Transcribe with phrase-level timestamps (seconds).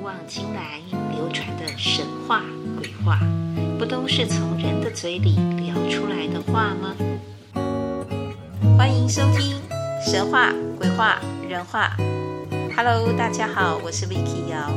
[0.00, 0.80] 古往今来
[1.12, 2.42] 流传的神话、
[2.78, 3.20] 鬼话，
[3.78, 6.96] 不都是从人的嘴里聊出来的话吗？
[8.78, 9.60] 欢迎收听
[10.02, 11.94] 《神话、鬼话、人话》。
[12.74, 14.70] Hello，大家好，我是 Vicky 姚。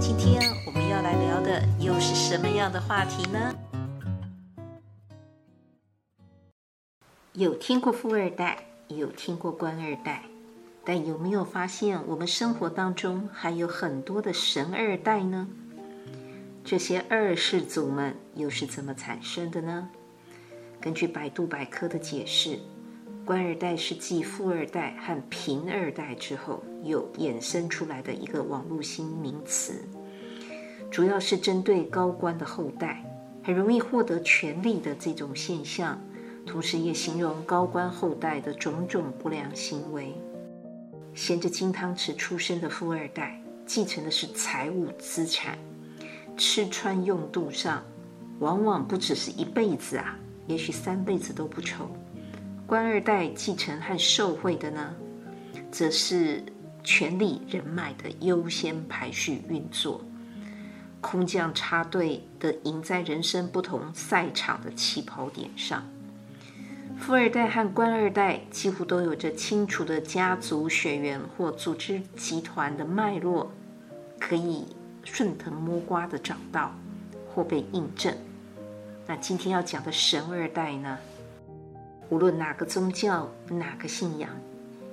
[0.00, 3.54] 今天我们要来聊的又是什么样的话题呢？
[7.34, 8.58] 有听过富二代，
[8.88, 10.24] 有听过官二代。
[10.84, 15.46] 但有没有发现，我们生活当中还有很多的神二代呢？
[16.64, 19.88] 这些二世祖们又是怎么产生的呢？
[20.80, 22.58] 根据百度百科的解释，
[23.24, 29.84] 官二代是继富二代和贫二代之后，又衍生出来的一个网络新名词，
[30.90, 33.04] 主要是针对高官的后代，
[33.44, 36.00] 很容易获得权力的这种现象，
[36.46, 40.14] 同时也形容高官后代的种种不良行为。
[41.14, 45.58] 衔着金汤匙出生的富二代，继承的是财务资产，
[46.36, 47.82] 吃穿用度上，
[48.38, 51.90] 往往不只是一辈子啊，也许三辈子都不愁。
[52.66, 54.94] 官二代继承和受贿的呢，
[55.70, 56.42] 则是
[56.84, 60.00] 权力人脉的优先排序运作，
[61.00, 65.84] 空降插队的赢在人生不同赛场的起跑点上。
[67.00, 73.50] 富二代和官二代几乎都有着清楚的家族血缘或组织集团的脉络，
[74.18, 74.66] 可以
[75.02, 76.72] 顺藤摸瓜的找到
[77.26, 78.14] 或被印证。
[79.06, 80.98] 那今天要讲的神二代呢？
[82.10, 84.30] 无论哪个宗教、哪个信仰，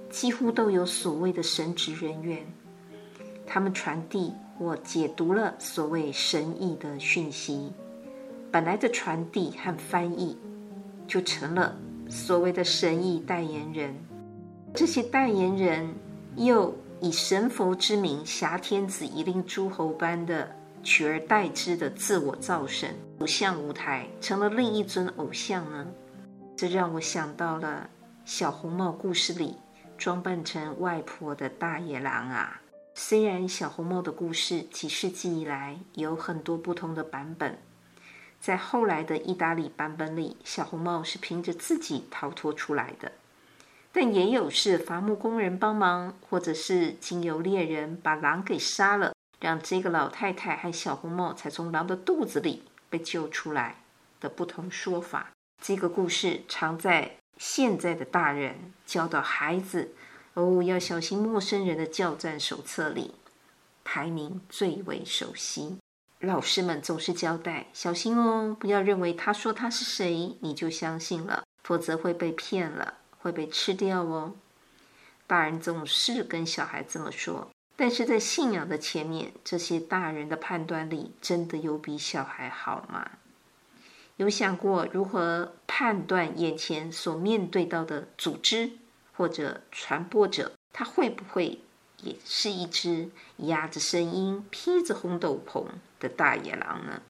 [0.09, 2.39] 几乎都有所谓的神职人员，
[3.45, 7.73] 他们传递或解读了所谓神意的讯息。
[8.49, 10.37] 本来的传递和翻译
[11.05, 11.75] 就成了。
[12.09, 13.95] 所谓的神意代言人，
[14.73, 15.93] 这些代言人
[16.35, 20.49] 又以神佛之名挟天子以令诸侯般的
[20.83, 25.85] 取而代之的自我造神，走向舞台成了另一尊偶像呢？
[26.55, 27.89] 这让我想到了
[28.25, 29.55] 小红帽故事里
[29.97, 32.61] 装扮成外婆的大野狼啊。
[32.95, 37.55] 虽然小红帽的故事几世纪以来有很多不同的版本。
[38.47, 43.11] 在后来的意大利版本里，小红帽是凭着自己逃脱出来的，
[43.91, 53.81] 但也有是伐木工人帮忙，或者是经由猎人把狼给杀了，让这个老太太和小红帽才从狼的肚子里被救出来
[54.21, 55.31] 的不同说法。
[55.61, 59.93] 这个故事常在现在的大人教导孩子
[60.35, 63.15] 哦，要小心陌生人的教战手册里
[63.83, 65.75] 排名最为熟悉。
[66.19, 74.33] 老师们总是交代：小心哦，不要认为他说他是谁，你就相信了，否则会被骗了，会被吃掉哦。
[75.27, 83.11] 大人总是跟小孩这么说，但是在信仰的前面，这些大人的判断力真的有比小孩好吗？
[84.15, 88.71] 有想过如何判断眼前所面对到的组织
[89.13, 91.61] 或者传播者，他会不会？
[92.03, 95.65] 也是一只压着声音、披着红斗篷
[95.99, 97.01] 的大野狼呢。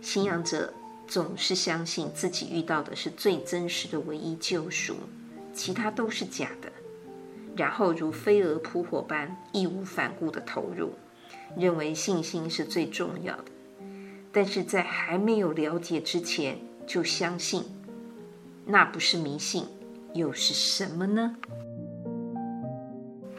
[0.00, 0.72] 信仰者
[1.06, 4.94] 总是相信自己遇到的是最真实的唯一救赎，
[5.52, 6.72] 其他都是假的。
[7.56, 10.92] 然后如飞蛾扑火般义无反顾的投入，
[11.56, 13.44] 认为信心是最重要的。
[14.30, 17.64] 但是在还没有了解之前就相信，
[18.64, 19.66] 那不是迷信。
[20.14, 21.36] 又是什么呢？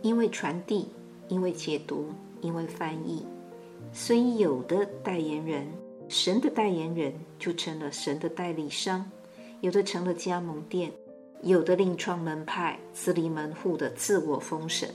[0.02, 0.88] 因为传递，
[1.28, 2.10] 因为解读，
[2.42, 3.26] 因为翻译，
[3.92, 5.68] 所以有的代言人，
[6.08, 9.06] 神的代言人就成了神的代理商，
[9.62, 10.92] 有的成了加盟店，
[11.42, 14.90] 有的另创门派，自立门户的自我封神，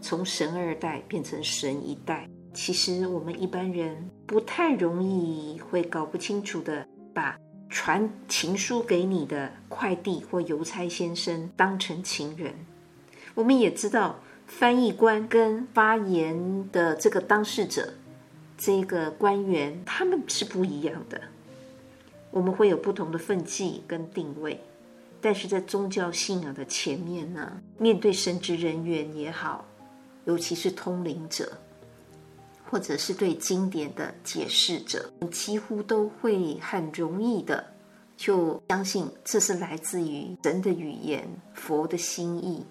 [0.00, 2.28] 从神二代变成神一代。
[2.52, 7.38] 其实我们一般人不太容易会搞不清楚的把。
[7.72, 12.52] 传情书给你的快递或邮差先生当成情人，
[13.34, 17.94] 我们也知道翻译官跟发言的这个当事者，
[18.58, 21.18] 这个官员他们是不一样的。
[22.30, 24.60] 我们会有不同的分际跟定位，
[25.22, 29.64] 但是在宗教信仰的前面呢，面对神职人员也好，
[30.26, 31.50] 尤其是通灵者。
[32.72, 37.62] 或者是对经典的解释者，几乎都会很容易的
[38.16, 42.64] 就相信这是来自于神的语言、佛的心意，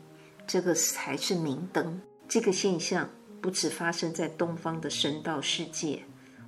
[0.48, 2.02] 这个才是明灯。
[2.28, 3.08] 这个现象
[3.42, 6.02] 不止发生在东方的神道世界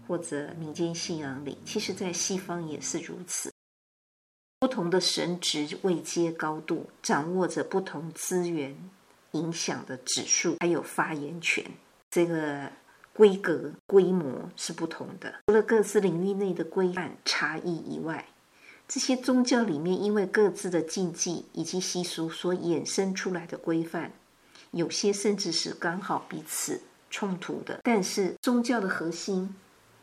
[0.07, 3.51] 或者民间信仰里，其实在西方也是如此。
[4.57, 8.75] 不同的神职位阶高度，掌握着不同资源，
[9.33, 11.63] 影响的指数，还有发言权。
[12.09, 12.71] 这个
[13.13, 15.33] 规格规模是不同的。
[15.48, 18.25] 除了各自领域内的规范差异以外，
[18.88, 24.12] 这些宗教里面因为各自的禁忌以及习俗所衍生出来的规范，
[24.71, 27.80] 有些甚至是刚好彼此冲突的。
[27.83, 29.56] 但是宗教的核心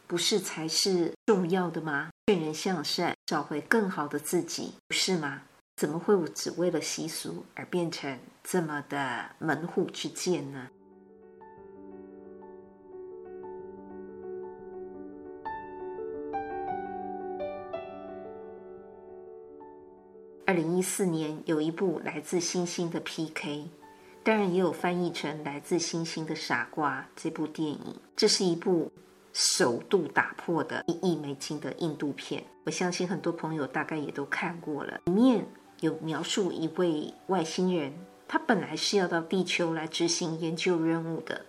[0.06, 2.10] 不是才是重要的吗？
[2.26, 5.42] 劝人向善，找回更好的自己，不是吗？
[5.76, 10.68] 怎么会只为了习俗而变成这么的门户之见呢？
[20.50, 23.68] 二零一四年有一部来自星星的 PK，
[24.24, 27.94] 当然也有翻译成来自星星的傻瓜这部电影。
[28.16, 28.90] 这是一部
[29.32, 35.00] 首度打破的一亿美金的印度片，我相信很多朋友大概也都看过了。
[35.04, 35.46] 里面
[35.78, 37.92] 有描述一位外星人，
[38.26, 41.46] 他本来是要到地球来执行研究任务的，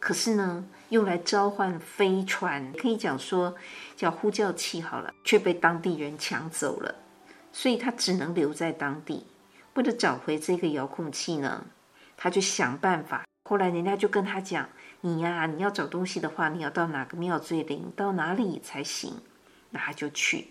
[0.00, 3.54] 可是呢，用来召唤飞船，可以讲说
[3.96, 6.92] 叫呼叫器好了，却被当地人抢走了。
[7.56, 9.24] 所以他只能留在当地，
[9.72, 11.64] 为了找回这个遥控器呢，
[12.14, 13.24] 他就想办法。
[13.48, 14.68] 后来人家就跟他讲
[15.00, 19.22] ：“你呀，你要找东西的话，你要到哪个庙最灵，到哪里才行。”
[19.72, 20.48] 那他就去。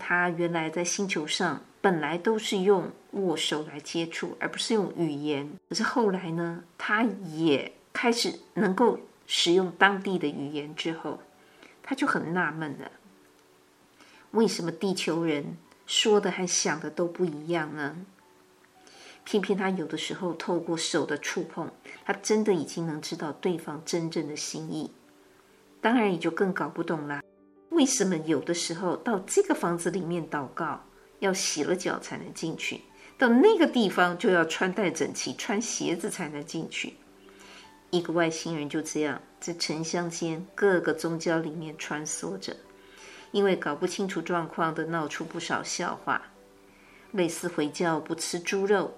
[0.00, 5.48] 他原来在星球上本来都是用握手来接触，而不是用语言。
[5.68, 8.98] 可是后来呢，他也开始能够
[9.28, 11.20] 使用当地的语言之后，
[11.84, 12.90] 他就很纳闷了：
[14.32, 15.56] 为什么地球人？
[15.90, 17.96] 说的和想的都不一样呢。
[19.24, 21.68] 偏偏他有的时候透过手的触碰，
[22.04, 24.92] 他真的已经能知道对方真正的心意。
[25.80, 27.20] 当然也就更搞不懂了，
[27.70, 30.80] 为什么有的时候到这个房子里面祷告
[31.18, 32.82] 要洗了脚才能进去，
[33.18, 36.94] 到那个地方就要穿戴整齐，穿鞋子才能进去。
[37.90, 42.54] 一个外星人就这样在城乡间各个宗教里面穿梭着。
[43.32, 46.22] 因为搞不清楚状况的，闹出不少笑话，
[47.12, 48.92] 类似回教不吃猪肉、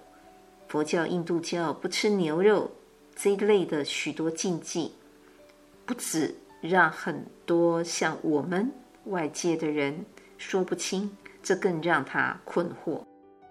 [0.68, 2.70] 佛教、印度教不吃牛肉
[3.14, 4.94] 这一类的许多禁忌，
[5.84, 8.70] 不止让很多像我们
[9.04, 10.04] 外界的人
[10.38, 13.02] 说不清，这更让他困惑。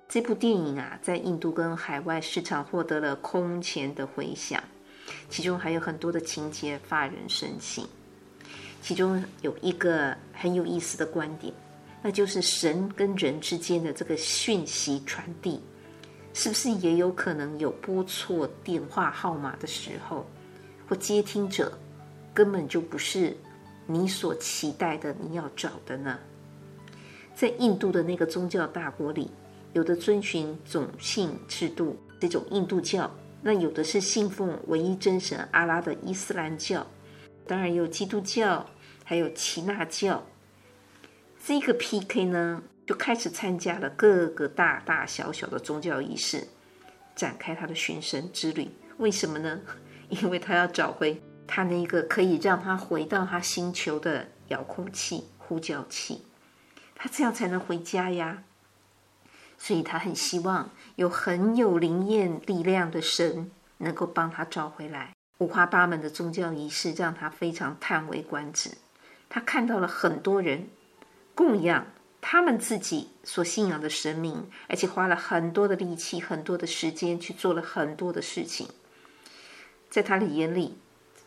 [0.10, 4.62] 这部电影啊，在印度跟海外市场获得了空前的回响，
[5.30, 7.88] 其中还有很多的情节发人深省。
[8.82, 11.54] 其中有一个很有意思的观点，
[12.02, 15.62] 那就是神跟人之间的这个讯息传递，
[16.34, 20.26] 是不是也有可能有拨错电话号码的时候，
[20.90, 21.72] 或接听者
[22.34, 23.38] 根本就不是
[23.86, 26.18] 你所期待的你要找的呢？
[27.36, 29.30] 在印度的那个宗教大国里，
[29.74, 33.10] 有的遵循种姓制度，这种印度教；
[33.44, 36.86] 那有的是信奉唯一真神阿拉的伊斯兰教。
[37.52, 38.66] 当然有基督教，
[39.04, 40.26] 还有耆那教。
[41.44, 46.48] 这个 PK 呢，就开始参加了各个大大小小的宗教仪式，
[47.14, 48.72] 展开他的寻神之旅。
[49.00, 49.60] 为什么呢？
[50.08, 56.22] 因为他要找回他那个可以让他回到他星球的遥控器、呼叫器，
[56.96, 58.44] 他这样才能回家呀。
[59.58, 65.12] 所以他很希望有很有灵验力量的神能够帮他找回来。
[65.42, 68.70] 五花八门的宗教仪式让他非常叹为观止。
[69.28, 70.70] 他看到了很多人
[71.34, 71.88] 供养
[72.22, 78.70] 他们自己所信仰的神明，而且花了很多的力气、很多的时间去做了很多的事情，
[79.90, 80.78] 在他的眼里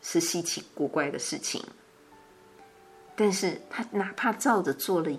[0.00, 1.64] 是稀奇古怪的事情。
[3.16, 5.18] 但是他哪怕照着做了，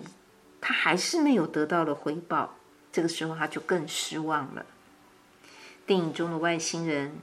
[0.58, 2.56] 他还是没有得到了回报。
[2.90, 4.64] 这个时候他就更失望了。
[5.84, 7.20] 电影中的外星人。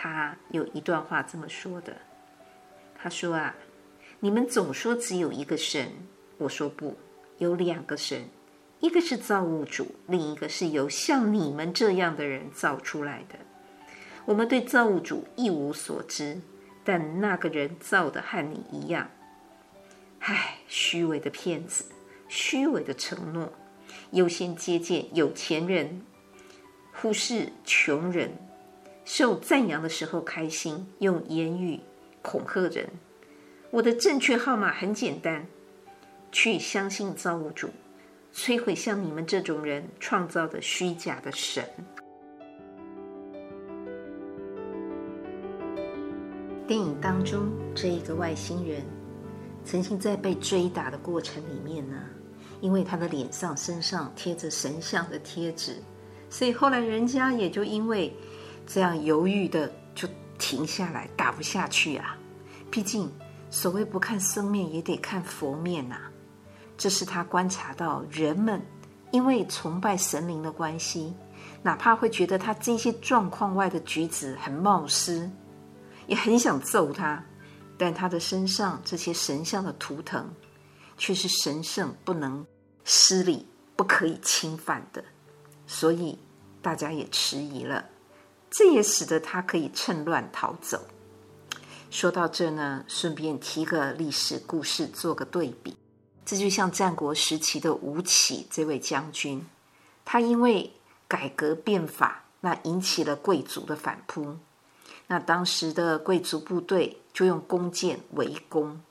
[0.00, 1.92] 他有一段话这么说的
[2.94, 3.52] ：“他说啊，
[4.20, 5.90] 你们总说只有一个神，
[6.36, 6.96] 我说不，
[7.38, 8.28] 有两个神，
[8.78, 13.36] 一个是造物主，另一个是由像你们这样的人造出来的。
[14.24, 16.40] 我们对造物主一无所知，
[16.84, 19.10] 但那个人造的和你一样。
[20.20, 21.84] 唉，虚伪的骗子，
[22.28, 23.52] 虚伪的承诺，
[24.12, 26.02] 优先接见有钱人，
[26.92, 28.30] 忽视穷人。”
[29.08, 31.80] 受赞扬的时候开心，用言语
[32.20, 32.86] 恐吓人。
[33.70, 35.46] 我的正确号码很简单：
[36.30, 37.70] 去相信造物主，
[38.34, 41.64] 摧毁像你们这种人创造的虚假的神。
[46.66, 48.82] 电影当中，这一个外星人
[49.64, 51.98] 曾经在被追打的过程里面呢，
[52.60, 55.76] 因为他的脸上、身上贴着神像的贴纸，
[56.28, 58.12] 所以后来人家也就因为。
[58.68, 60.06] 这样犹豫的就
[60.38, 62.18] 停下来，打不下去啊！
[62.70, 63.10] 毕竟
[63.50, 65.98] 所谓不看僧面，也得看佛面呐、
[66.76, 68.60] 这是他观察到人们
[69.10, 71.14] 因为崇拜神灵的关系，
[71.62, 75.30] 哪怕会觉得他这些状况外的举止很冒失，
[76.06, 77.24] 也很想揍他，
[77.78, 80.30] 但他的身上这些神像的图腾，
[80.98, 82.46] 却是神圣不能
[82.84, 85.02] 失礼、不可以侵犯的，
[85.66, 86.18] 所以
[86.60, 87.82] 大家也迟疑了。
[88.50, 90.86] 这也使得他可以趁乱逃走。
[91.90, 95.76] 说到这呢，顺便提个历史故事，做个对比。
[96.24, 99.46] 这就像战国时期的吴起这位将军，
[100.04, 100.70] 他因为
[101.08, 104.36] 改革变法，那引起了贵族的反扑。
[105.06, 108.82] 那当时的贵族部队就用弓箭围攻。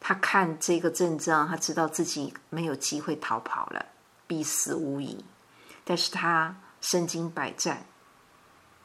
[0.00, 3.84] 他看这个阵仗，他知道自己没有机会逃跑了，
[4.26, 5.22] 必死无疑。
[5.84, 7.86] 但是他身经百战，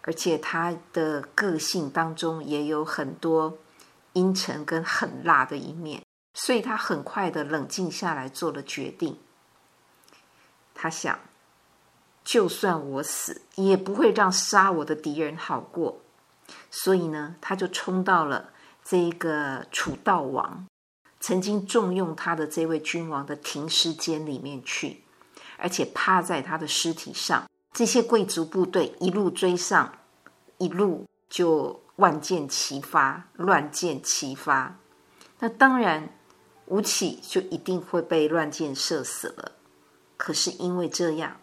[0.02, 3.58] 而且他的个性当中也有很多
[4.14, 6.02] 阴沉跟狠辣的一面。
[6.34, 9.18] 所以他很快的冷静下来，做了决定。
[10.74, 11.20] 他想，
[12.24, 16.00] 就算我死，也不会让杀我的敌人好过。
[16.72, 18.52] 所以呢，他就冲到了
[18.84, 20.66] 这个楚悼王
[21.20, 25.04] 曾经重用他的这位君王的停尸间里面去，
[25.58, 27.50] 而且趴在他的尸体上。
[27.74, 29.94] 这些贵族部队一路追上，
[30.58, 34.78] 一路就万箭齐发，乱箭齐发。
[35.40, 36.10] 那当然。
[36.72, 39.54] 吴起就一定会被乱箭射死了。
[40.18, 41.38] 可是因为这样，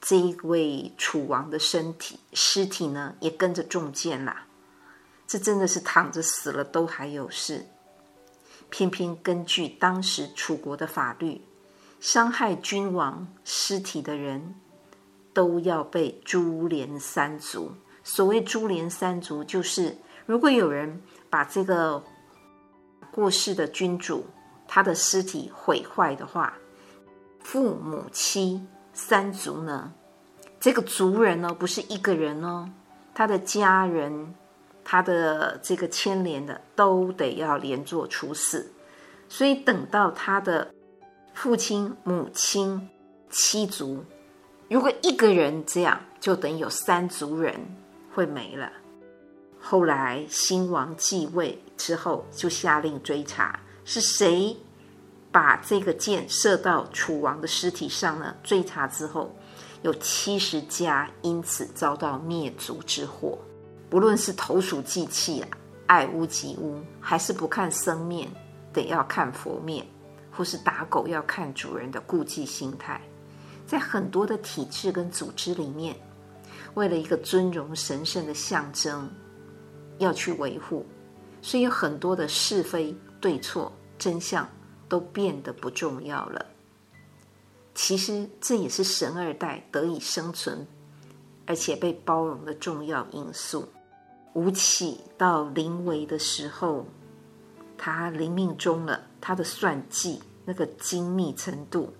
[0.00, 4.46] 这一位楚王的身体尸体呢，也跟着中箭啦。
[5.26, 7.66] 这真的是躺着死了都还有事。
[8.70, 11.42] 偏偏根据当时楚国的法律，
[11.98, 14.54] 伤害君王尸体的人
[15.32, 17.72] 都要被株连三族。
[18.04, 19.96] 所谓株连三族，就是
[20.26, 22.02] 如果有人把这个
[23.10, 24.24] 过世的君主，
[24.66, 26.54] 他的尸体毁坏的话，
[27.40, 28.60] 父母妻
[28.92, 29.92] 三族呢？
[30.58, 32.68] 这个族人呢，不是一个人哦，
[33.14, 34.34] 他的家人，
[34.84, 38.72] 他的这个牵连的都得要连坐处死。
[39.28, 40.72] 所以等到他的
[41.34, 42.88] 父亲、母亲、
[43.30, 44.04] 妻族，
[44.72, 47.54] 如果一个人这样，就等于有三族人
[48.14, 48.72] 会没了。
[49.60, 53.60] 后来新王继位之后，就下令追查。
[53.84, 54.56] 是谁
[55.30, 58.34] 把这个箭射到楚王的尸体上呢？
[58.42, 59.36] 追查之后，
[59.82, 63.36] 有七十家因此遭到灭族之祸。
[63.90, 65.48] 不论是投鼠忌器啊，
[65.86, 68.26] 爱屋及乌，还是不看僧面，
[68.72, 69.86] 得要看佛面，
[70.30, 72.98] 或是打狗要看主人的顾忌心态，
[73.72, 75.96] 在很多的体制跟组织里面，
[76.74, 79.08] 为了一个尊荣神圣的象征，
[79.96, 80.84] 要去维护，
[81.40, 82.94] 所以有很多的是非。
[83.18, 84.46] 对错真相
[84.90, 86.44] 都变得不重要了。
[87.74, 90.66] 其实这也是神二代得以生存，
[91.46, 93.66] 而且被包容的重要因素。
[94.34, 96.84] 吴起到临危的时候，
[97.78, 101.90] 他临命终了，他的算计那个精密程度，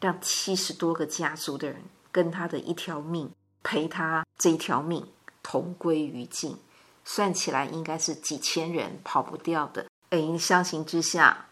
[0.00, 3.30] 让七十多个家族的人跟他的一条命
[3.62, 5.06] 陪他这一条命
[5.42, 6.56] 同归于尽，
[7.04, 9.86] 算起来应该是几千人跑不掉的。
[10.10, 11.46] 哎，相形之下，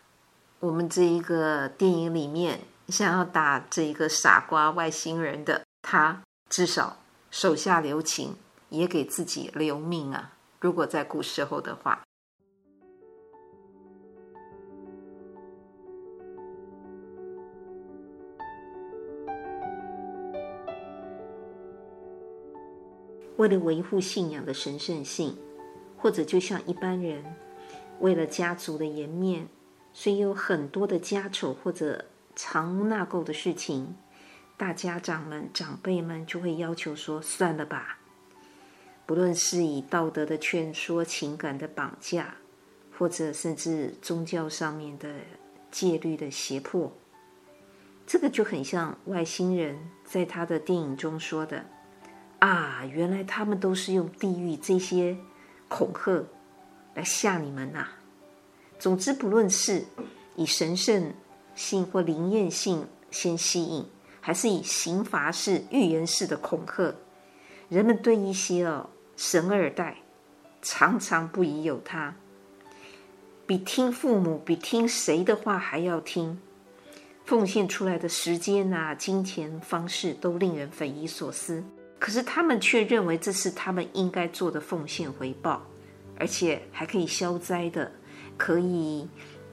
[0.61, 6.99] 我们这一个电影里面想要打这一个傻瓜外星人的他，至少
[7.31, 8.37] 手下留情，
[8.71, 10.33] 也给自己留命啊！
[10.61, 12.03] 如果在古时候的话，
[23.37, 25.37] 为了维护信仰的神圣性，
[25.97, 27.25] 或者就像一般人。
[28.01, 29.49] 为了家族的颜面，
[29.95, 33.97] 所以有很多的家丑或者藏污纳垢的事情，
[34.59, 37.99] 大家长们、长辈们就会要求说：“算了吧。”
[39.07, 42.37] 不论是以道德的劝说、情感的绑架，
[42.99, 45.09] 或者甚至宗教上面的
[45.71, 46.93] 戒律的胁迫，
[48.07, 51.65] 这个就很像外星人在他的电影中说的
[52.39, 55.17] ：“啊，原来他们都是用地狱这些
[55.69, 56.25] 恐吓。”
[56.97, 57.93] 来吓你们呐、啊！
[58.79, 59.85] 总之，不论是
[60.35, 61.13] 以神圣
[61.55, 63.85] 性或灵验性先吸引，
[64.19, 66.95] 还是以刑罚式、预言式的恐吓，
[67.69, 69.99] 人们对一些哦神二代
[70.63, 72.17] 常常不疑有他，
[73.47, 76.41] 比听父母、比听谁的话还要听，
[77.27, 81.63] 奉献出来的时间啊、金钱方式都令人匪夷所思。
[81.99, 85.63] 可是他们却认为这是他们应该做的奉献回报，
[86.19, 87.91] 而且还可以消灾的，
[88.37, 89.09] 可以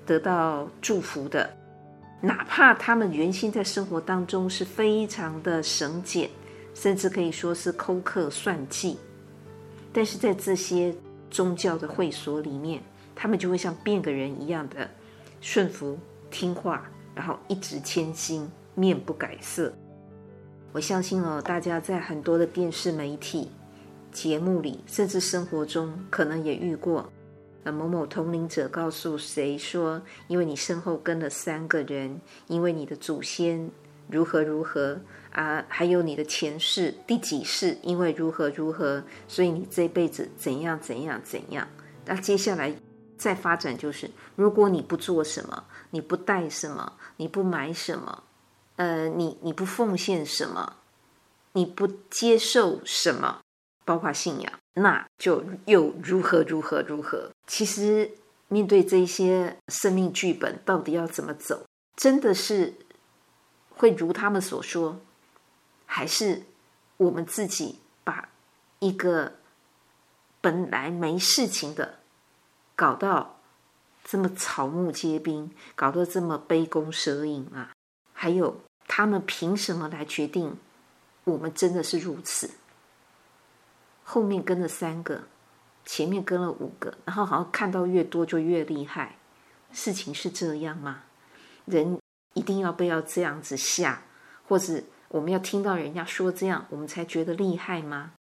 [0.05, 1.49] 得到祝福的。
[2.21, 6.29] 哪怕他们原先在生活当中是非常的省俭，
[6.73, 8.97] 甚至可以说是抠课算计，
[9.91, 10.95] 但是在这些
[11.29, 12.81] 宗教的会所里面，
[13.15, 14.89] 他们就会像变个人一样的
[15.41, 15.97] 顺服
[16.31, 19.73] 听话，然后一直谦心，面不改色。
[20.73, 23.47] 我相信哦，大家在很多的电视媒体
[24.11, 27.07] 节目里，甚至生活中，可能也遇过。
[27.63, 33.69] 呃，某某同龄者告诉谁说，因为你身后跟了三个人，因为你的祖先
[34.09, 34.99] 如何如何
[35.31, 41.67] 啊，还有你的前世第几世，因为如何如何，所以你这辈子怎样怎样怎样。
[42.03, 42.75] 那接下来
[43.15, 48.23] 再发展就是，如果你不做什么，你不带什么，你不买什么。
[48.75, 50.77] 呃，你你不奉献什么，
[51.53, 53.41] 你不接受什么，
[53.85, 57.29] 包括信仰，那就又如何如何如何。
[57.45, 58.11] 其实
[58.47, 61.65] 面对这些生命剧本，到底要怎么走，
[61.95, 62.73] 真的是
[63.69, 64.99] 会如他们所说，
[65.85, 66.43] 还是
[66.97, 68.29] 我们自己把
[68.79, 69.33] 一个
[70.41, 71.99] 本来没事情的，
[72.75, 73.39] 搞到
[74.03, 77.72] 这么草木皆兵，搞得这么杯弓蛇影啊？
[78.23, 78.55] 还有，
[78.87, 80.55] 他们凭什么来决定
[81.25, 82.51] 我们真的是如此？
[84.01, 85.23] 后面跟了三个，
[85.83, 89.17] 前面跟了五个，然后好像看到越多就越厉害。
[89.73, 91.03] 事情是这样吗？
[91.65, 91.99] 人
[92.33, 94.03] 一定要被要这样子吓，
[94.47, 98.13] 或者我们要听到人家说这样，我们才觉得厉害吗？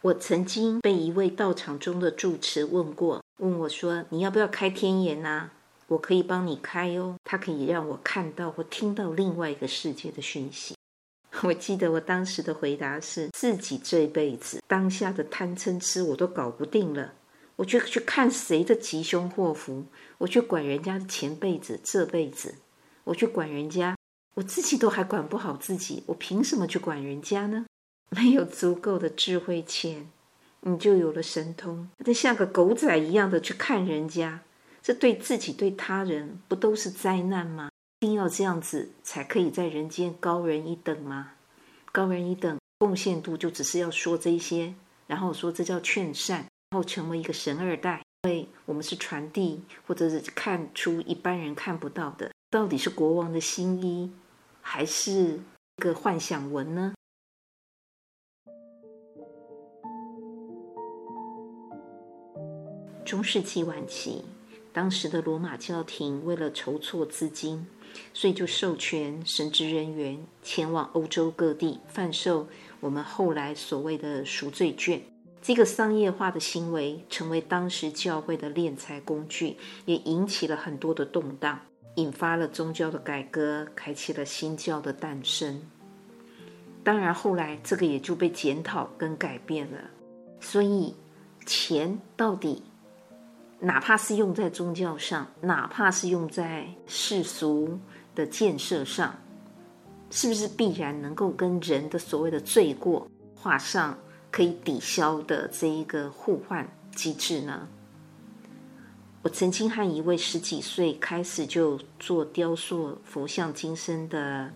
[0.00, 5.50] 我曾经被一位道场中的住持问过，问我说：“你要不要开天眼啊？”
[5.88, 10.74] 我可以帮你开哦，它可以让我看到或听到另外一个世界的讯息。
[11.42, 17.12] 我记得我当时的回答是：自己这辈子当下的贪嗔痴我都搞不定了，
[17.56, 19.84] 我去去看谁的吉凶祸福，
[20.18, 22.54] 我去管人家的前辈子、这辈子，
[23.04, 23.96] 我去管人家，
[24.34, 27.66] 我自己都还管不好自己，我凭什么去管人家呢？
[28.10, 30.10] 没有足够的智慧前，
[30.60, 34.42] 你就有了神通，就像个狗仔一样的去看人家。
[34.88, 37.68] 这对自己、对他人，不都是灾难吗？
[38.00, 41.32] 一定要这样子才可以在人间高人一等吗？
[41.92, 44.74] 高人一等，贡献度就只是要说这些，
[45.06, 46.38] 然后说这叫劝善，
[46.70, 48.00] 然后成为一个神二代。
[48.22, 54.10] 因为我们是传递，或者是看出一般人看不到的，到底是国王的新衣，
[54.62, 56.94] 还是一个幻想文呢？
[63.04, 64.24] 中世纪晚期。
[64.72, 67.66] 当时的罗马教廷为了筹措资金，
[68.12, 72.46] 所以就授权神职人员前往欧洲各地贩售
[72.80, 75.02] 我们后来所谓的赎罪券。
[75.40, 81.60] 这个商业化的行为成为当时教会的敛财工具，也引起了很多的动荡，
[81.94, 85.62] 引发了宗教的改革，开启了新教的诞生。
[86.84, 89.78] 当然，后来这个也就被检讨跟改变了。
[90.40, 90.94] 所以，
[91.46, 92.62] 钱到底？
[93.60, 97.76] 哪怕是用在宗教上，哪怕是用在世俗
[98.14, 99.12] 的建设上，
[100.10, 103.98] 是不是必然能够跟人的所谓的罪过画上
[104.30, 107.66] 可以抵消的这一个互换机制呢？
[109.22, 114.52] 我曾经和一位十几岁开始就做雕塑佛像金身的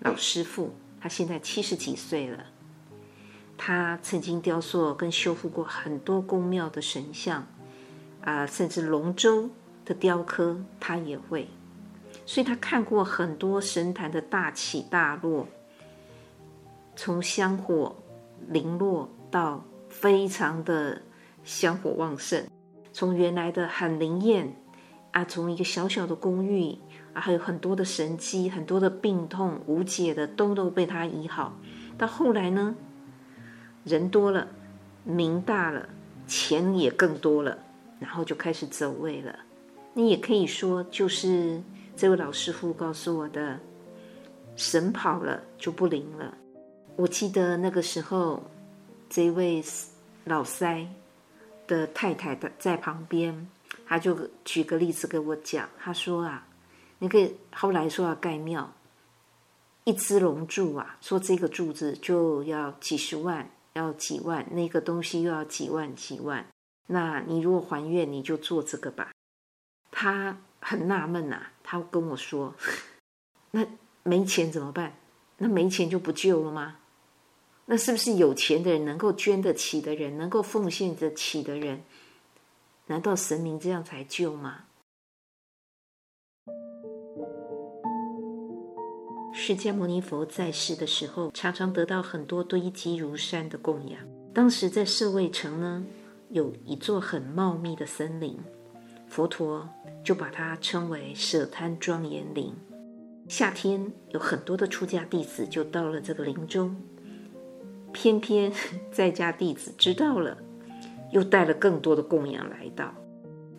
[0.00, 2.42] 老师傅，他现在七十几岁了，
[3.58, 7.46] 他曾经雕塑跟修复过很多宫庙的神像。
[8.26, 9.48] 啊，甚至龙舟
[9.84, 11.46] 的雕刻，他也会，
[12.26, 15.46] 所以他看过很多神坛的大起大落，
[16.96, 17.94] 从香火
[18.48, 21.00] 零落到非常的
[21.44, 22.44] 香火旺盛，
[22.92, 24.56] 从原来的很灵验
[25.12, 26.76] 啊，从一个小小的公寓
[27.14, 31.56] 啊，还有很多的神迹，很多的病痛无解的都都被他医好，
[31.96, 32.74] 到后来呢，
[33.84, 34.48] 人多了，
[35.04, 35.88] 名大了，
[36.26, 37.58] 钱也更多了。
[37.98, 39.38] 然后就开始走位了，
[39.94, 41.62] 你也可以说，就是
[41.96, 43.58] 这位老师傅告诉我的，
[44.54, 46.36] 神跑了就不灵了。
[46.96, 48.42] 我记得那个时候，
[49.08, 49.62] 这位
[50.24, 50.86] 老塞
[51.66, 53.48] 的太太的在旁边，
[53.86, 56.46] 他就举个例子给我讲，他说啊，
[56.98, 58.72] 那个后来说要盖庙，
[59.84, 66.46] 一只龙柱啊，说这个柱子就要几十万，要几万，那个东西又要几万几万。
[66.86, 69.12] 那你如果还愿，你就做这个吧。
[69.90, 72.54] 他很纳闷呐，他跟我说
[73.52, 73.66] ：“那
[74.02, 74.96] 没钱怎么办？
[75.38, 76.78] 那没钱就不救了吗？”
[77.68, 81.82] 那是不是有钱的人能够捐得起的人，能够奉献得起的人？
[82.86, 84.66] 难道神明这样才救吗？
[89.34, 94.00] 释迦牟尼佛在世的时候，常常得到很多堆积如山的供养。
[94.32, 95.84] 当时在舍卫城呢，
[96.30, 98.38] 有一座很茂密的森林，
[99.08, 99.68] 佛陀
[100.04, 102.54] 就把它称为舍贪庄严林。
[103.28, 106.76] 夏天有很多的出家弟子就到了这个林中，
[107.92, 108.52] 偏偏
[108.92, 110.38] 在家弟子知道了。
[111.12, 112.92] 又带了更多的供养来到，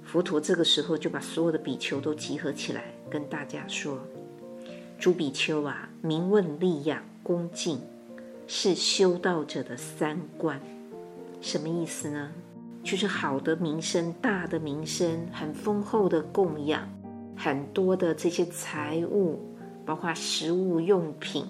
[0.03, 3.99] 佛陀这个时候就把所有的比丘都集合起来，跟大家说
[4.99, 7.79] ：“诸比丘啊，名问利养恭敬，
[8.47, 10.61] 是修道者的三观。
[11.39, 12.33] 什么意思呢？
[12.87, 16.87] 就是好的名声、大的名声、很丰厚的供养、
[17.35, 19.53] 很多的这些财物，
[19.85, 21.45] 包括食物用品，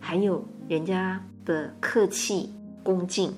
[0.00, 3.34] 还有人家的客气恭敬，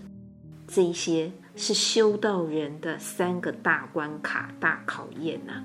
[0.69, 1.29] 这一些。”
[1.61, 5.61] 是修道人的三个大关卡、大考验呐、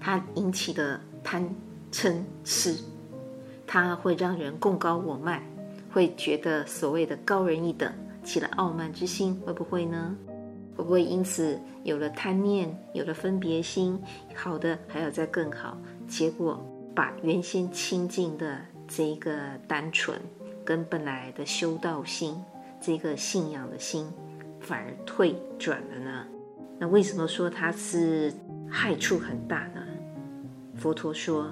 [0.00, 1.46] 它引起的贪
[1.92, 2.74] 嗔痴，
[3.66, 5.42] 它会让人贡高我慢，
[5.92, 7.92] 会觉得所谓的高人一等，
[8.24, 10.16] 起了傲慢之心，会不会呢？
[10.80, 14.00] 会不会因此有了贪念，有了分别心？
[14.34, 15.76] 好的还要再更好，
[16.08, 16.58] 结果
[16.94, 19.30] 把原先清净的这个
[19.68, 20.18] 单纯，
[20.64, 22.34] 跟本来的修道心，
[22.80, 24.06] 这个信仰的心。
[24.60, 26.26] 反而退转了呢？
[26.78, 28.32] 那为什么说它是
[28.68, 29.82] 害处很大呢？
[30.76, 31.50] 佛陀说，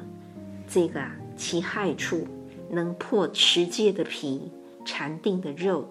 [0.67, 2.27] 这个啊，其害处
[2.71, 4.51] 能破持戒的皮、
[4.87, 5.87] 禅定的肉、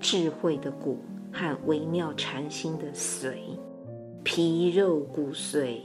[0.00, 0.98] 智慧的骨
[1.34, 3.34] 和微妙禅心的髓，
[4.22, 5.80] 皮肉骨髓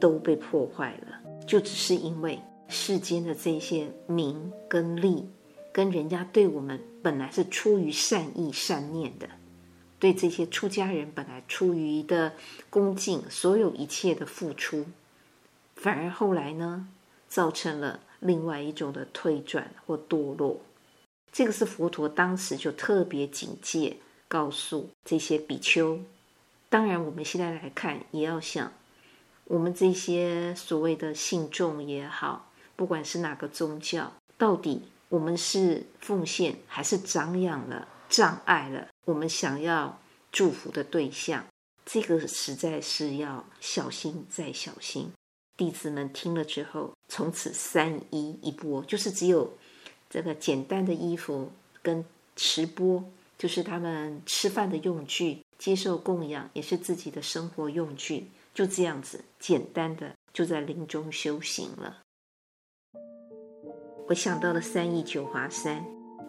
[0.00, 5.28] 都被破坏了，就只是因为世间的这些名跟利，
[5.72, 9.28] 跟人家对我们本来是出于善意善念的。
[9.98, 12.32] 对这些出家人本来出于的
[12.70, 14.84] 恭敬，所有一切的付出，
[15.76, 16.88] 反而后来呢，
[17.26, 20.60] 造成了另外一种的退转或堕落。
[21.32, 23.96] 这个是佛陀当时就特别警戒，
[24.28, 26.00] 告诉这些比丘。
[26.68, 28.72] 当然，我们现在来看，也要想，
[29.44, 37.88] 我们这些所谓的信众也好，不管是哪个宗教，到底我们是奉献还是长养了？
[38.06, 41.44] 障碍了我们想要祝福的对象，
[41.84, 45.10] 这个实在是要小心再小心。
[45.56, 49.56] 弟子们听了之后，从此三衣一钵，就是只有
[50.10, 51.50] 这个简单的衣服
[51.82, 52.04] 跟
[52.36, 53.02] 持钵，
[53.36, 61.98] 就是他们吃饭的用具，接受供养也是自己的生活用具，就这样子简单的就在林中修行了。
[64.08, 65.84] 我想到了三义九华山。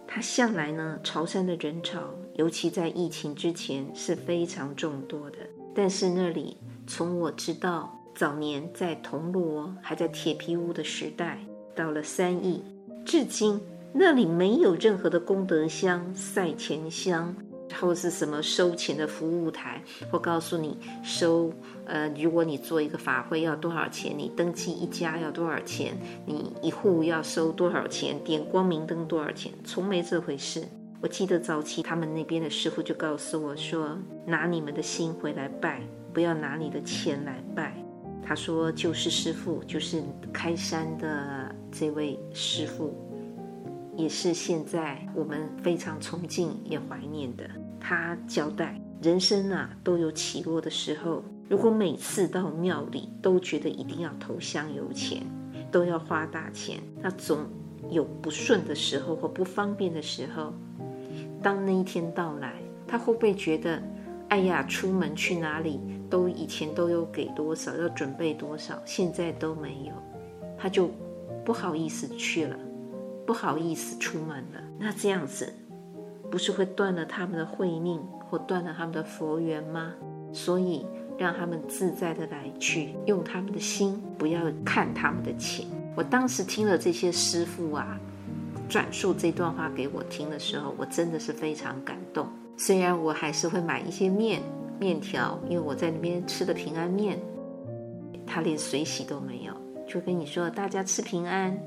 [0.08, 5.40] 它向来呢，潮汕的人潮，尤其在疫情之前是非常众多的。
[5.74, 11.40] 但是那里，从我知道早年在铜锣还在铁皮屋的时代，
[11.76, 12.64] 到了三义，
[13.04, 13.60] 至今
[13.98, 17.36] 那里没有任何的功德箱、赛钱箱。
[17.82, 21.52] 或是什么收钱的服务台，或告诉你收，
[21.86, 30.64] 呃，如果你做一个法会要多少钱，你登记一家要多少钱，你一户要收多少钱，点光明灯多少钱，从没这回事。
[31.02, 35.82] 我记得早期他们那边的师傅就告诉我说，拿你们的心回来拜，
[36.14, 37.76] 不要拿你的钱来拜。
[38.24, 43.05] 他说，就是师傅，就是开山的这位师傅。
[43.96, 47.50] 也是现在我们非常崇敬也怀念的。
[47.80, 51.24] 他交代，人生啊都有起落的时候。
[51.48, 55.22] 如果每次到庙里都觉得一定要投香油钱，
[55.72, 57.38] 都要花大钱，那总
[57.92, 60.52] 有不顺的时候或不方便的时候。
[61.44, 62.56] 当那一天到来，
[62.88, 63.80] 他会不会觉得，
[64.30, 65.80] 哎呀，出门去哪里
[66.10, 69.94] 都以前都有给多少，要准备多少，现在都没有，
[70.58, 70.90] 他就
[71.46, 72.58] 不好意思去了。
[73.26, 75.52] 不好意思出门了，那这样子
[76.30, 79.94] 不是会断了他们的慧命，或断了他们的佛缘吗？
[80.32, 80.86] 所以
[81.18, 85.66] 让他们自在的来去，用他们的心，不要看他们的钱。
[85.96, 87.98] 我当时听了这些师父啊
[88.68, 92.28] 转述这段话给我听的时候，我真的是非常感动。
[92.58, 94.42] 虽然我还是会买一些面
[94.80, 97.20] 面条，因为我在那边吃的平安面，
[98.28, 99.54] 他连水洗都没有，
[99.88, 101.58] 就跟你说大家吃平安。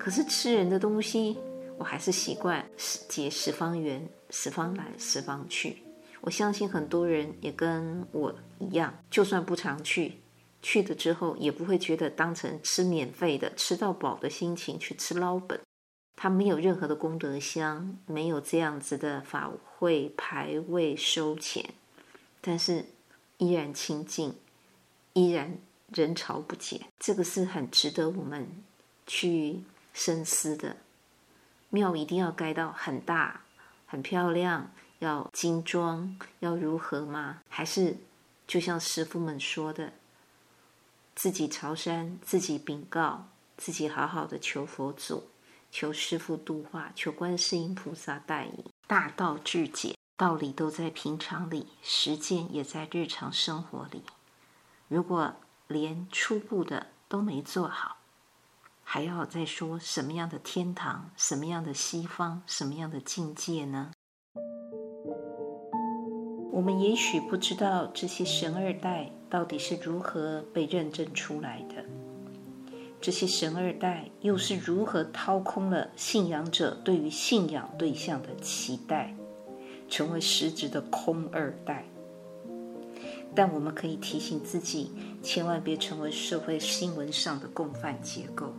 [0.00, 1.36] 可是吃人的东西，
[1.76, 2.66] 我还是习惯
[3.06, 5.82] 结十方缘，十方来，十方去。
[6.22, 10.14] 我相信很多人也跟我一样，就算不常去，
[10.62, 15.60] 去了之后也不会觉得当成吃免费的、吃到饱的心情去吃捞本。
[16.16, 21.74] 它没有任何的功德箱，没有这样子的法会牌位收钱，
[22.40, 22.86] 但是
[23.36, 24.34] 依然清净，
[25.12, 25.58] 依然
[25.92, 26.80] 人潮不减。
[26.98, 28.48] 这个是很值得我们
[29.06, 29.60] 去
[30.02, 30.78] 深思的。
[31.68, 33.42] 庙一定要盖到很大、
[33.86, 37.40] 很漂亮，要精装，要如何吗？
[37.50, 37.98] 还是
[38.46, 39.92] 就像师傅们说的，
[41.14, 45.28] 自己朝山，自己禀告，自己好好的求佛祖。
[45.70, 54.02] 求师傅度化，求观世音菩萨带领，大道至简，道理都在平常里，实践也在日常生活里。
[54.88, 55.36] 如果
[55.68, 57.98] 连初步的都没做好，
[58.92, 63.92] 还要再说什么样的天堂，什么样的西方，什么样的境界呢？
[66.50, 71.84] 我们也许不知道这些神二代到底是如何被认证出来的。
[73.00, 79.14] 这些神二代又是如何掏空了信仰者对于信仰对象的期待，
[79.88, 81.84] 成为实质的空二代？
[83.36, 84.90] 但我们可以提醒自己，
[85.22, 88.52] 千万别成为社会新闻上的共犯结构。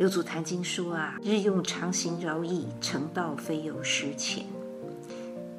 [0.00, 4.46] 六祖坛经说啊，日用常行饶益，成道非有时浅。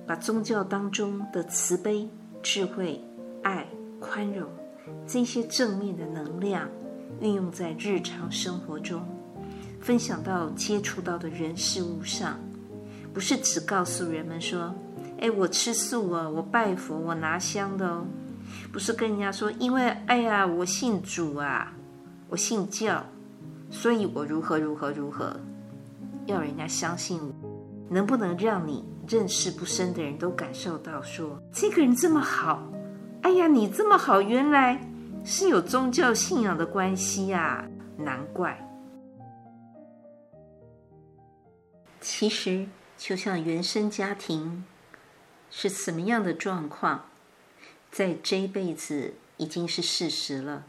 [0.08, 2.10] 把宗教当中的慈悲、
[2.42, 3.00] 智慧、
[3.44, 3.68] 爱、
[4.00, 4.50] 宽容。
[5.06, 6.68] 这些正面的能量
[7.20, 9.04] 运用在日常生活中，
[9.80, 12.40] 分享到接触到的人事物上，
[13.14, 14.74] 不是只告诉人们说
[15.22, 18.08] ：“哎，我吃素啊，我拜佛，我拿香的哦。”
[18.74, 21.72] 不是跟人家说：“因为哎呀，我信主啊，
[22.28, 23.06] 我信教，
[23.72, 25.36] 所以我如何如何如何。”
[26.28, 27.34] 要人家相信我，
[27.90, 32.62] 能不能让你认识不深的人都感受到说：“这个人这么好。”
[33.24, 34.80] 哎呀，你这么好，原来
[35.24, 38.68] 是有宗教信仰的关系呀，难怪。
[42.00, 44.64] 其实，就像原生家庭
[45.50, 47.06] 是什么样的状况，
[47.92, 50.66] 在这一辈子已经是事实了。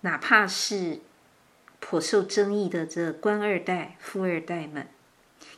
[0.00, 1.00] 哪怕是
[1.84, 4.88] 颇受争议的这官二代、富二代们，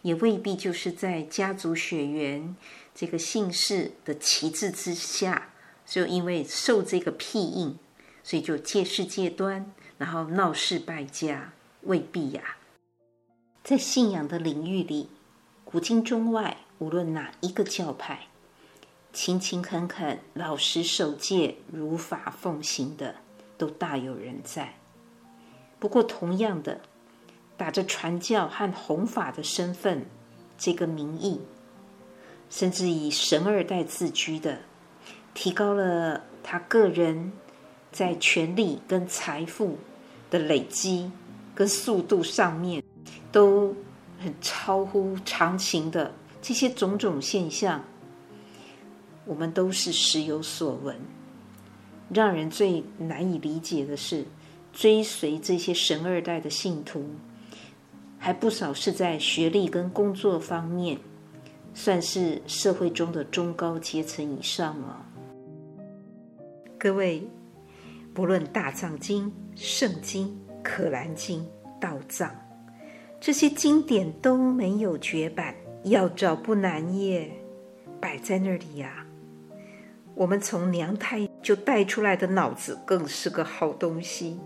[0.00, 2.56] 也未必就是在家族血缘
[2.94, 5.50] 这个姓氏的旗帜之下。
[5.86, 7.78] 就因为受这个庇荫，
[8.22, 12.56] 所以就借势借端，然后闹事败家，未必呀。
[13.62, 15.10] 在信仰的领域里，
[15.62, 18.28] 古今中外，无论哪一个教派，
[19.12, 23.16] 勤勤恳恳、老实守戒、如法奉行的，
[23.58, 24.78] 都大有人在。
[25.84, 26.80] 不过，同样的，
[27.58, 30.06] 打着传教和弘法的身份，
[30.56, 31.42] 这个名义，
[32.48, 34.60] 甚至以神二代自居的。
[35.34, 37.30] 提高了他个人
[37.92, 39.76] 在权力跟财富
[40.30, 41.12] 的累积
[41.54, 42.82] 跟速度上面，
[43.30, 43.76] 都
[44.18, 47.84] 很超乎常情的这些种种现象，
[49.26, 50.96] 我们都是时有所闻。
[52.08, 54.24] 让人最难以理解的是，
[54.74, 57.04] 追随这些神二代的信徒，
[58.18, 60.98] 还不少是在学历跟工作方面，
[61.72, 65.06] 算是社会中的中高阶层以上了。
[66.76, 67.22] 各位，
[68.12, 71.46] 不论大藏经、圣经、可兰经、
[71.80, 72.34] 道藏，
[73.20, 77.30] 这些经典都没有绝版，要找不难耶，
[78.00, 79.06] 摆在那里呀。
[80.16, 84.38] 我们从娘胎就带出来的脑子更是个好东西，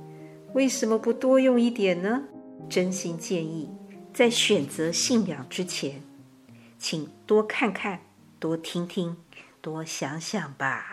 [0.54, 2.24] 为什么不多用一点呢？
[2.70, 3.70] 真心建议，
[4.14, 6.02] 在选择信仰之前，
[6.78, 8.00] 请多看看、
[8.38, 9.16] 多听听、
[9.60, 10.92] 多想想吧。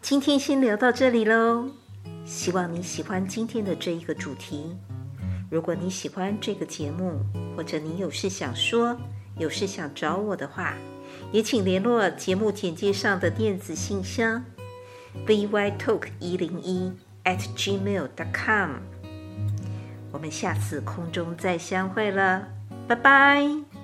[0.00, 1.68] 今天先聊到这里喽，
[2.24, 4.76] 希望你喜欢今天的这一个主题。
[5.50, 7.20] 如果你喜欢这个节目，
[7.56, 8.96] 或者你有事想说、
[9.38, 10.76] 有事想找我的话，
[11.32, 14.44] 也请联络节目简介上的电子信箱
[15.26, 16.92] vytalk 一零一
[17.26, 18.70] at gmail dot com。
[20.10, 22.48] 我们下次空中再相会了，
[22.88, 23.75] 拜拜。